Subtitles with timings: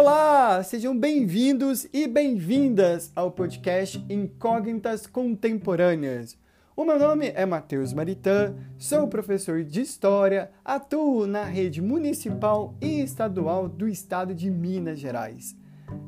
[0.00, 6.38] Olá, sejam bem-vindos e bem-vindas ao podcast Incógnitas Contemporâneas.
[6.76, 13.00] O meu nome é Matheus Maritã, sou professor de História, atuo na rede municipal e
[13.00, 15.56] estadual do estado de Minas Gerais.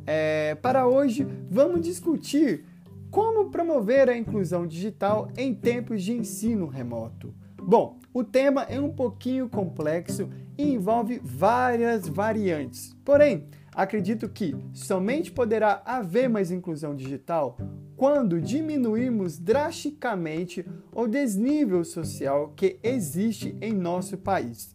[0.07, 2.64] É, para hoje, vamos discutir
[3.11, 7.34] como promover a inclusão digital em tempos de ensino remoto.
[7.71, 10.28] Bom, o tema é um pouquinho complexo
[10.59, 12.97] e envolve várias variantes.
[13.05, 17.56] Porém, acredito que somente poderá haver mais inclusão digital
[17.97, 24.75] quando diminuirmos drasticamente o desnível social que existe em nosso país.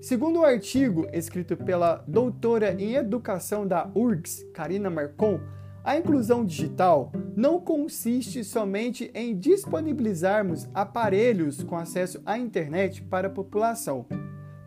[0.00, 5.40] Segundo o um artigo escrito pela doutora em educação da URGS, Karina Marcon,
[5.88, 13.30] a inclusão digital não consiste somente em disponibilizarmos aparelhos com acesso à internet para a
[13.30, 14.04] população.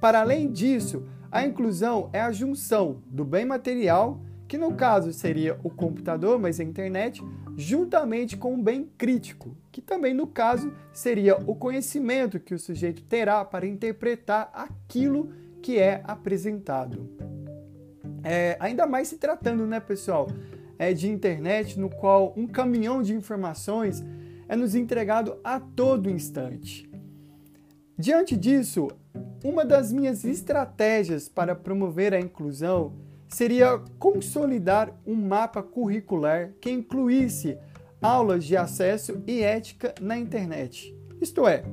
[0.01, 5.59] Para além disso, a inclusão é a junção do bem material, que no caso seria
[5.63, 7.21] o computador, mas a internet,
[7.55, 13.03] juntamente com o bem crítico, que também no caso seria o conhecimento que o sujeito
[13.03, 17.07] terá para interpretar aquilo que é apresentado.
[18.23, 20.27] É, ainda mais se tratando, né, pessoal,
[20.81, 24.03] é, de internet no qual um caminhão de informações
[24.49, 26.89] é nos entregado a todo instante.
[27.95, 28.87] Diante disso,
[29.43, 32.93] uma das minhas estratégias para promover a inclusão
[33.29, 37.59] seria consolidar um mapa curricular que incluísse
[38.01, 40.97] aulas de acesso e ética na internet.
[41.21, 41.63] Isto é,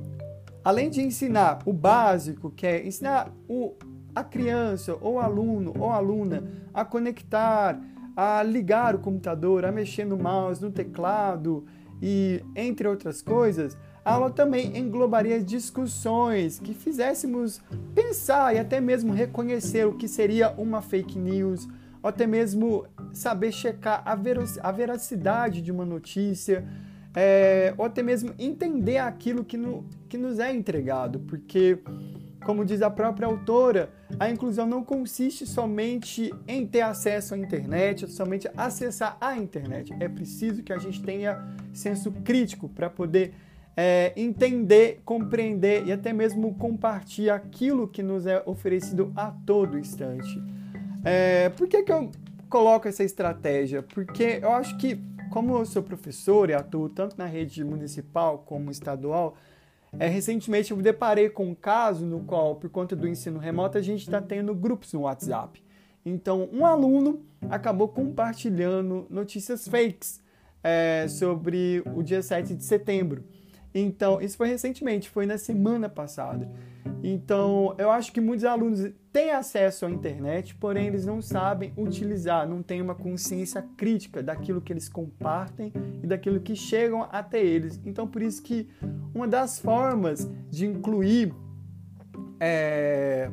[0.63, 3.73] além de ensinar o básico, que é ensinar o,
[4.13, 7.81] a criança ou aluno ou aluna a conectar
[8.15, 11.65] a ligar o computador, a mexer no mouse, no teclado
[12.01, 17.61] e entre outras coisas, a aula também englobaria discussões que fizéssemos
[17.93, 21.67] pensar e até mesmo reconhecer o que seria uma fake news,
[22.01, 26.65] ou até mesmo saber checar a veracidade de uma notícia,
[27.13, 31.79] é, ou até mesmo entender aquilo que, no, que nos é entregado, porque
[32.43, 33.89] como diz a própria autora,
[34.19, 39.93] a inclusão não consiste somente em ter acesso à internet, somente acessar a internet.
[39.99, 43.33] É preciso que a gente tenha senso crítico para poder
[43.75, 50.41] é, entender, compreender e até mesmo compartilhar aquilo que nos é oferecido a todo instante.
[51.03, 52.11] É, por que, que eu
[52.49, 53.81] coloco essa estratégia?
[53.81, 54.99] Porque eu acho que,
[55.29, 59.37] como eu sou professor e atuo tanto na rede municipal como estadual,
[59.97, 63.77] é, recentemente eu me deparei com um caso no qual, por conta do ensino remoto,
[63.77, 65.63] a gente está tendo grupos no WhatsApp.
[66.05, 70.21] Então, um aluno acabou compartilhando notícias fakes
[70.63, 73.23] é, sobre o dia 7 de setembro.
[73.73, 76.49] Então, isso foi recentemente, foi na semana passada.
[77.03, 82.47] Então, eu acho que muitos alunos têm acesso à internet, porém eles não sabem utilizar,
[82.47, 87.79] não têm uma consciência crítica daquilo que eles compartem e daquilo que chegam até eles.
[87.85, 88.67] Então, por isso que
[89.13, 91.33] uma das formas de incluir,
[92.39, 93.29] é,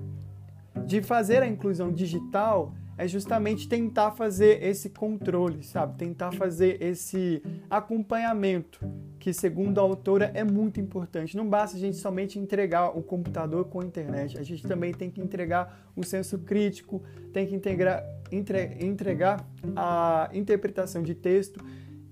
[0.85, 5.99] de fazer a inclusão digital é justamente tentar fazer esse controle, sabe?
[5.99, 8.81] Tentar fazer esse acompanhamento,
[9.19, 11.37] que segundo a autora é muito importante.
[11.37, 15.11] Não basta a gente somente entregar o computador com a internet, a gente também tem
[15.11, 21.63] que entregar o senso crítico, tem que integrar, entre, entregar a interpretação de texto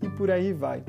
[0.03, 0.85] e por aí vai.